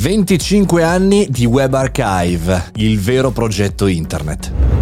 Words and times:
25 0.00 0.82
anni 0.82 1.26
di 1.28 1.44
Web 1.44 1.74
Archive, 1.74 2.70
il 2.76 2.98
vero 2.98 3.32
progetto 3.32 3.86
internet. 3.86 4.79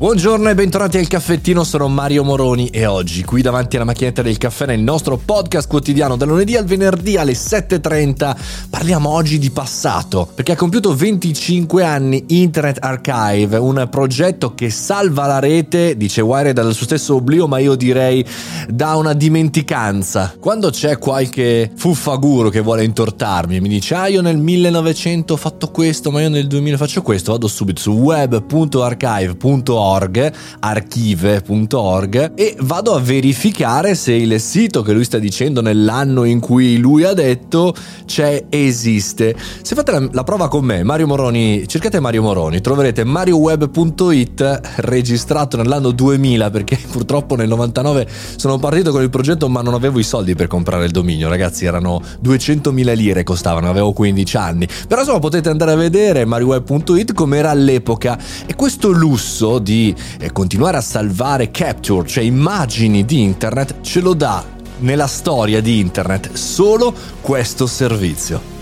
Buongiorno 0.00 0.48
e 0.48 0.54
bentornati 0.54 0.96
al 0.96 1.06
caffettino, 1.08 1.62
sono 1.62 1.86
Mario 1.86 2.24
Moroni 2.24 2.68
e 2.68 2.86
oggi 2.86 3.22
qui 3.22 3.42
davanti 3.42 3.76
alla 3.76 3.84
macchinetta 3.84 4.22
del 4.22 4.38
caffè 4.38 4.64
nel 4.64 4.80
nostro 4.80 5.18
podcast 5.22 5.68
quotidiano 5.68 6.16
da 6.16 6.24
lunedì 6.24 6.56
al 6.56 6.64
venerdì 6.64 7.18
alle 7.18 7.32
7.30 7.32 8.34
parliamo 8.70 9.10
oggi 9.10 9.38
di 9.38 9.50
passato 9.50 10.26
perché 10.34 10.52
ha 10.52 10.56
compiuto 10.56 10.94
25 10.94 11.84
anni 11.84 12.24
Internet 12.28 12.78
Archive, 12.80 13.58
un 13.58 13.86
progetto 13.90 14.54
che 14.54 14.70
salva 14.70 15.26
la 15.26 15.38
rete, 15.38 15.94
dice 15.98 16.22
Wired 16.22 16.54
dal 16.54 16.72
suo 16.72 16.86
stesso 16.86 17.16
oblio 17.16 17.46
ma 17.46 17.58
io 17.58 17.74
direi 17.74 18.24
da 18.70 18.96
una 18.96 19.12
dimenticanza. 19.12 20.34
Quando 20.40 20.70
c'è 20.70 20.96
qualche 20.96 21.70
fuffaguro 21.76 22.48
che 22.48 22.60
vuole 22.60 22.84
intortarmi 22.84 23.56
e 23.56 23.60
mi 23.60 23.68
dice 23.68 23.94
ah 23.96 24.06
io 24.06 24.22
nel 24.22 24.38
1900 24.38 25.34
ho 25.34 25.36
fatto 25.36 25.70
questo 25.70 26.10
ma 26.10 26.22
io 26.22 26.30
nel 26.30 26.46
2000 26.46 26.78
faccio 26.78 27.02
questo, 27.02 27.32
vado 27.32 27.48
subito 27.48 27.82
su 27.82 27.90
web.archive.org 27.90 29.88
archive.org, 29.90 30.32
archive.org 30.60 32.32
e 32.34 32.56
vado 32.60 32.94
a 32.94 33.00
verificare 33.00 33.94
se 33.94 34.12
il 34.12 34.40
sito 34.40 34.82
che 34.82 34.92
lui 34.92 35.04
sta 35.04 35.18
dicendo 35.18 35.60
nell'anno 35.60 36.24
in 36.24 36.40
cui 36.40 36.76
lui 36.78 37.04
ha 37.04 37.12
detto 37.12 37.74
c'è 38.06 38.44
esiste. 38.48 39.34
Se 39.62 39.74
fate 39.74 39.92
la, 39.92 40.08
la 40.12 40.24
prova 40.24 40.48
con 40.48 40.64
me, 40.64 40.82
Mario 40.82 41.06
Moroni, 41.06 41.66
cercate 41.66 42.00
Mario 42.00 42.22
Moroni, 42.22 42.60
troverete 42.60 43.04
marioweb.it 43.04 44.60
registrato 44.76 45.56
nell'anno 45.56 45.90
2000 45.90 46.50
perché 46.50 46.78
purtroppo 46.90 47.34
nel 47.36 47.48
99 47.48 48.06
sono 48.36 48.58
partito 48.58 48.90
con 48.90 49.02
il 49.02 49.10
progetto 49.10 49.48
ma 49.48 49.62
non 49.62 49.74
avevo 49.74 49.98
i 49.98 50.04
soldi 50.04 50.34
per 50.34 50.46
comprare 50.46 50.84
il 50.84 50.90
dominio, 50.90 51.28
ragazzi, 51.28 51.64
erano 51.64 52.00
200.000 52.22 52.94
lire 52.94 53.22
costavano, 53.22 53.68
avevo 53.68 53.92
15 53.92 54.36
anni. 54.36 54.68
Però 54.86 55.00
insomma 55.00 55.18
potete 55.18 55.48
andare 55.48 55.72
a 55.72 55.76
vedere 55.76 56.24
marioweb.it 56.24 57.12
com'era 57.12 57.50
all'epoca 57.50 58.18
e 58.46 58.54
questo 58.54 58.90
lusso 58.90 59.58
di 59.58 59.79
eh, 59.88 60.32
continuare 60.32 60.76
a 60.76 60.82
salvare 60.82 61.50
capture, 61.50 62.06
cioè 62.06 62.24
immagini 62.24 63.04
di 63.04 63.22
internet, 63.22 63.80
ce 63.80 64.00
lo 64.00 64.14
dà 64.14 64.44
nella 64.78 65.06
storia 65.06 65.60
di 65.60 65.78
internet 65.78 66.32
solo 66.32 66.94
questo 67.20 67.66
servizio. 67.66 68.59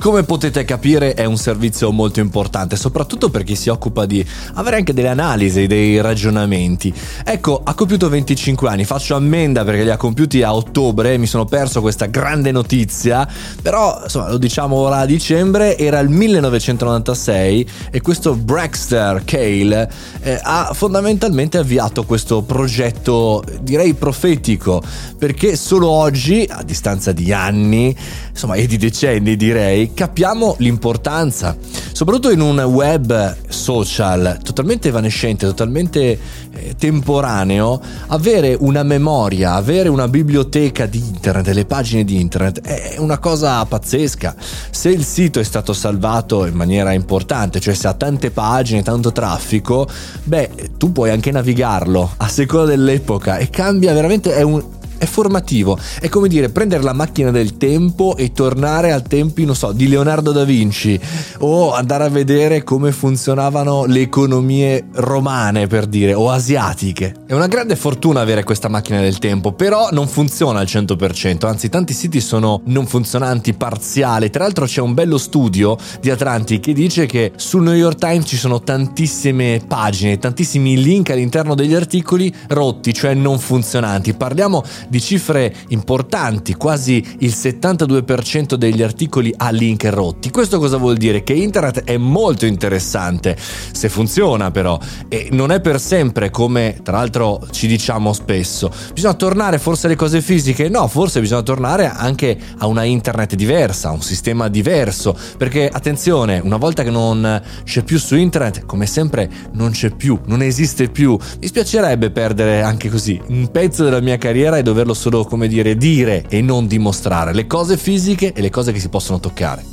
Come 0.00 0.22
potete 0.22 0.64
capire 0.64 1.14
è 1.14 1.24
un 1.24 1.36
servizio 1.36 1.90
molto 1.90 2.20
importante, 2.20 2.76
soprattutto 2.76 3.30
per 3.30 3.42
chi 3.42 3.56
si 3.56 3.68
occupa 3.68 4.06
di 4.06 4.24
avere 4.54 4.76
anche 4.76 4.94
delle 4.94 5.08
analisi, 5.08 5.66
dei 5.66 6.00
ragionamenti. 6.00 6.94
Ecco, 7.24 7.60
ha 7.64 7.74
compiuto 7.74 8.08
25 8.08 8.68
anni, 8.68 8.84
faccio 8.84 9.16
ammenda 9.16 9.64
perché 9.64 9.82
li 9.82 9.90
ha 9.90 9.96
compiuti 9.96 10.40
a 10.42 10.54
ottobre, 10.54 11.18
mi 11.18 11.26
sono 11.26 11.46
perso 11.46 11.80
questa 11.80 12.06
grande 12.06 12.52
notizia, 12.52 13.28
però 13.60 14.00
insomma 14.04 14.30
lo 14.30 14.38
diciamo 14.38 14.76
ora 14.76 14.98
a 14.98 15.04
dicembre, 15.04 15.76
era 15.76 15.98
il 15.98 16.10
1996 16.10 17.68
e 17.90 18.00
questo 18.00 18.36
Braxter 18.36 19.24
Cale 19.24 19.90
eh, 20.20 20.38
ha 20.40 20.70
fondamentalmente 20.74 21.58
avviato 21.58 22.04
questo 22.04 22.42
progetto, 22.42 23.42
direi 23.62 23.94
profetico, 23.94 24.80
perché 25.18 25.56
solo 25.56 25.88
oggi, 25.88 26.46
a 26.48 26.62
distanza 26.62 27.10
di 27.10 27.32
anni, 27.32 27.96
insomma 28.38 28.54
e 28.54 28.68
di 28.68 28.76
decenni 28.76 29.34
direi, 29.34 29.92
capiamo 29.92 30.54
l'importanza, 30.58 31.56
soprattutto 31.92 32.30
in 32.30 32.40
un 32.40 32.60
web 32.60 33.36
social 33.48 34.38
totalmente 34.44 34.88
evanescente, 34.88 35.44
totalmente 35.44 36.16
eh, 36.52 36.76
temporaneo, 36.78 37.80
avere 38.06 38.56
una 38.60 38.84
memoria, 38.84 39.54
avere 39.54 39.88
una 39.88 40.06
biblioteca 40.06 40.86
di 40.86 40.98
internet, 40.98 41.46
delle 41.46 41.64
pagine 41.64 42.04
di 42.04 42.20
internet, 42.20 42.60
è 42.60 42.94
una 42.98 43.18
cosa 43.18 43.64
pazzesca. 43.66 44.36
Se 44.70 44.88
il 44.88 45.04
sito 45.04 45.40
è 45.40 45.44
stato 45.44 45.72
salvato 45.72 46.46
in 46.46 46.54
maniera 46.54 46.92
importante, 46.92 47.58
cioè 47.58 47.74
se 47.74 47.88
ha 47.88 47.94
tante 47.94 48.30
pagine, 48.30 48.84
tanto 48.84 49.10
traffico, 49.10 49.88
beh, 50.22 50.74
tu 50.78 50.92
puoi 50.92 51.10
anche 51.10 51.32
navigarlo 51.32 52.14
a 52.18 52.28
seconda 52.28 52.66
dell'epoca 52.66 53.38
e 53.38 53.50
cambia 53.50 53.92
veramente, 53.92 54.32
è 54.32 54.42
un, 54.42 54.62
è 54.98 55.06
formativo, 55.06 55.78
è 56.00 56.08
come 56.08 56.28
dire 56.28 56.50
prendere 56.50 56.82
la 56.82 56.92
macchina 56.92 57.30
del 57.30 57.56
tempo 57.56 58.16
e 58.16 58.32
tornare 58.32 58.92
al 58.92 59.02
tempi, 59.02 59.44
non 59.44 59.54
so, 59.54 59.72
di 59.72 59.88
Leonardo 59.88 60.32
da 60.32 60.44
Vinci 60.44 61.00
o 61.38 61.72
andare 61.72 62.04
a 62.04 62.08
vedere 62.08 62.64
come 62.64 62.92
funzionavano 62.92 63.84
le 63.86 64.00
economie 64.00 64.86
romane, 64.92 65.66
per 65.66 65.86
dire, 65.86 66.14
o 66.14 66.30
asiatiche. 66.30 67.14
È 67.26 67.32
una 67.32 67.46
grande 67.46 67.76
fortuna 67.76 68.20
avere 68.20 68.44
questa 68.44 68.68
macchina 68.68 69.00
del 69.00 69.18
tempo, 69.18 69.52
però 69.52 69.88
non 69.92 70.08
funziona 70.08 70.60
al 70.60 70.66
100%, 70.66 71.46
anzi 71.46 71.68
tanti 71.68 71.94
siti 71.94 72.20
sono 72.20 72.60
non 72.64 72.86
funzionanti, 72.86 73.54
parziali. 73.54 74.30
Tra 74.30 74.44
l'altro 74.44 74.66
c'è 74.66 74.80
un 74.80 74.94
bello 74.94 75.18
studio 75.18 75.76
di 76.00 76.10
Atlanti 76.10 76.60
che 76.60 76.72
dice 76.72 77.06
che 77.06 77.32
sul 77.36 77.62
New 77.62 77.74
York 77.74 77.98
Times 77.98 78.26
ci 78.26 78.36
sono 78.36 78.60
tantissime 78.60 79.62
pagine, 79.66 80.18
tantissimi 80.18 80.82
link 80.82 81.10
all'interno 81.10 81.54
degli 81.54 81.74
articoli 81.74 82.34
rotti, 82.48 82.92
cioè 82.92 83.14
non 83.14 83.38
funzionanti. 83.38 84.14
Parliamo 84.14 84.62
di 84.88 85.00
cifre 85.00 85.54
importanti, 85.68 86.54
quasi 86.54 87.04
il 87.18 87.30
72% 87.34 88.54
degli 88.54 88.82
articoli 88.82 89.32
ha 89.36 89.50
link 89.50 89.84
rotti. 89.84 90.30
Questo 90.30 90.58
cosa 90.58 90.76
vuol 90.76 90.96
dire? 90.96 91.22
Che 91.22 91.32
internet 91.32 91.84
è 91.84 91.96
molto 91.96 92.46
interessante 92.46 93.36
se 93.38 93.88
funziona 93.88 94.50
però 94.50 94.78
e 95.08 95.28
non 95.32 95.50
è 95.50 95.60
per 95.60 95.80
sempre 95.80 96.30
come 96.30 96.80
tra 96.82 96.98
l'altro 96.98 97.40
ci 97.50 97.66
diciamo 97.66 98.12
spesso. 98.12 98.70
Bisogna 98.92 99.14
tornare 99.14 99.58
forse 99.58 99.86
alle 99.86 99.96
cose 99.96 100.20
fisiche? 100.20 100.68
No, 100.68 100.86
forse 100.88 101.20
bisogna 101.20 101.42
tornare 101.42 101.90
anche 101.90 102.38
a 102.58 102.66
una 102.66 102.84
internet 102.84 103.34
diversa, 103.34 103.88
a 103.88 103.92
un 103.92 104.02
sistema 104.02 104.48
diverso, 104.48 105.16
perché 105.36 105.68
attenzione, 105.68 106.40
una 106.42 106.56
volta 106.56 106.82
che 106.82 106.90
non 106.90 107.42
c'è 107.64 107.82
più 107.82 107.98
su 107.98 108.16
internet, 108.16 108.64
come 108.66 108.86
sempre 108.86 109.28
non 109.52 109.70
c'è 109.70 109.94
più, 109.94 110.18
non 110.26 110.42
esiste 110.42 110.88
più. 110.88 111.18
Mi 111.40 111.46
spiacerebbe 111.46 112.10
perdere 112.10 112.62
anche 112.62 112.88
così 112.88 113.20
un 113.28 113.50
pezzo 113.50 113.84
della 113.84 114.00
mia 114.00 114.16
carriera 114.16 114.56
e 114.58 114.62
dover 114.62 114.77
doverlo 114.78 114.94
solo, 114.94 115.24
come 115.24 115.48
dire, 115.48 115.76
dire 115.76 116.24
e 116.28 116.40
non 116.40 116.66
dimostrare, 116.66 117.34
le 117.34 117.46
cose 117.46 117.76
fisiche 117.76 118.32
e 118.32 118.40
le 118.40 118.50
cose 118.50 118.72
che 118.72 118.78
si 118.78 118.88
possono 118.88 119.18
toccare. 119.18 119.64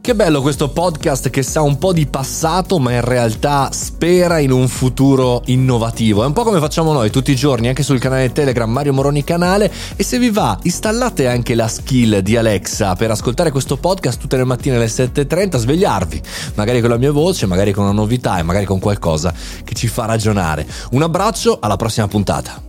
Che 0.00 0.14
bello 0.14 0.40
questo 0.40 0.70
podcast 0.70 1.28
che 1.28 1.42
sa 1.42 1.60
un 1.60 1.76
po' 1.76 1.92
di 1.92 2.06
passato 2.06 2.78
ma 2.78 2.92
in 2.92 3.02
realtà 3.02 3.68
spera 3.72 4.38
in 4.38 4.50
un 4.50 4.66
futuro 4.66 5.42
innovativo. 5.46 6.22
È 6.22 6.26
un 6.26 6.32
po' 6.32 6.44
come 6.44 6.60
facciamo 6.60 6.94
noi 6.94 7.10
tutti 7.10 7.30
i 7.30 7.36
giorni 7.36 7.68
anche 7.68 7.82
sul 7.82 7.98
canale 7.98 8.32
Telegram 8.32 8.70
Mario 8.70 8.94
Moroni 8.94 9.22
Canale 9.22 9.70
e 9.96 10.02
se 10.02 10.18
vi 10.18 10.30
va 10.30 10.58
installate 10.62 11.28
anche 11.28 11.54
la 11.54 11.68
skill 11.68 12.20
di 12.20 12.36
Alexa 12.36 12.96
per 12.96 13.10
ascoltare 13.10 13.50
questo 13.50 13.76
podcast 13.76 14.18
tutte 14.18 14.38
le 14.38 14.44
mattine 14.44 14.76
alle 14.76 14.86
7.30, 14.86 15.58
svegliarvi, 15.58 16.22
magari 16.54 16.80
con 16.80 16.88
la 16.88 16.96
mia 16.96 17.12
voce, 17.12 17.44
magari 17.44 17.72
con 17.72 17.84
una 17.84 17.92
novità 17.92 18.38
e 18.38 18.42
magari 18.42 18.64
con 18.64 18.78
qualcosa 18.78 19.32
che 19.62 19.74
ci 19.74 19.88
fa 19.88 20.06
ragionare. 20.06 20.66
Un 20.92 21.02
abbraccio, 21.02 21.58
alla 21.60 21.76
prossima 21.76 22.08
puntata. 22.08 22.67